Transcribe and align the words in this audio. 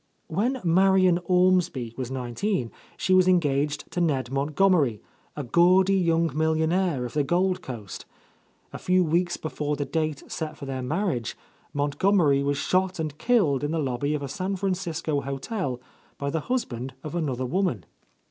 When 0.25 0.59
Marian 0.63 1.19
Ormsby 1.25 1.91
w'as 1.95 2.09
nineteen, 2.09 2.71
she 2.97 3.13
was 3.13 3.27
engaged 3.27 3.91
to 3.91 4.01
Ned 4.01 4.31
Montgomery, 4.31 4.99
a 5.35 5.43
gaudy 5.43 5.93
young 5.95 6.35
millionaire 6.35 7.05
of 7.05 7.13
the 7.13 7.23
Gold 7.23 7.61
Coast. 7.61 8.07
A 8.73 8.79
few 8.79 9.03
weeks 9.03 9.37
before 9.37 9.75
the 9.75 9.85
date 9.85 10.23
set 10.27 10.57
for 10.57 10.65
their 10.65 10.81
marriage, 10.81 11.37
Montgomery 11.71 12.41
was 12.41 12.57
shot 12.57 12.97
and 12.97 13.15
killed 13.19 13.63
in 13.63 13.69
the 13.69 13.77
lobby 13.79 14.15
of 14.15 14.23
a 14.23 14.27
San 14.27 14.55
Francisco 14.55 15.21
hotel 15.21 15.79
by 16.17 16.31
the 16.31 16.39
husband 16.49 16.95
of 17.03 17.13
another 17.13 17.45
woman. 17.45 17.85